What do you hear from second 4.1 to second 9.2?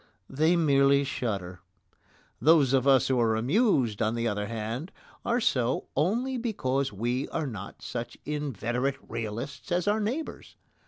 the other hand, are so only because we are not such inveterate